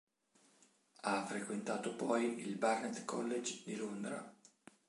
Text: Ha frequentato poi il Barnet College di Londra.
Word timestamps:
Ha 1.01 1.25
frequentato 1.27 1.93
poi 1.95 2.39
il 2.39 2.55
Barnet 2.55 3.05
College 3.05 3.61
di 3.63 3.75
Londra. 3.75 4.35